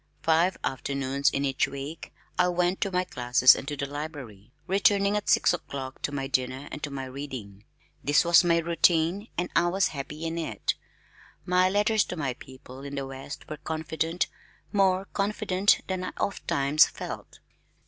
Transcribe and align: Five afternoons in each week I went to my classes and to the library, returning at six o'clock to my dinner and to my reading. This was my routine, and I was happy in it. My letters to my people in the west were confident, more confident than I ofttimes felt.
Five 0.23 0.57
afternoons 0.63 1.29
in 1.29 1.45
each 1.45 1.67
week 1.67 2.11
I 2.39 2.47
went 2.47 2.81
to 2.81 2.91
my 2.91 3.03
classes 3.03 3.55
and 3.55 3.67
to 3.67 3.77
the 3.77 3.85
library, 3.85 4.51
returning 4.65 5.15
at 5.15 5.29
six 5.29 5.53
o'clock 5.53 6.01
to 6.01 6.11
my 6.11 6.25
dinner 6.25 6.67
and 6.71 6.81
to 6.81 6.89
my 6.89 7.05
reading. 7.05 7.65
This 8.03 8.25
was 8.25 8.43
my 8.43 8.57
routine, 8.57 9.27
and 9.37 9.51
I 9.55 9.67
was 9.67 9.89
happy 9.89 10.25
in 10.25 10.39
it. 10.39 10.73
My 11.45 11.69
letters 11.69 12.03
to 12.05 12.15
my 12.17 12.33
people 12.33 12.81
in 12.81 12.95
the 12.95 13.05
west 13.05 13.47
were 13.47 13.57
confident, 13.57 14.25
more 14.71 15.05
confident 15.05 15.81
than 15.85 16.03
I 16.05 16.13
ofttimes 16.17 16.87
felt. 16.87 17.37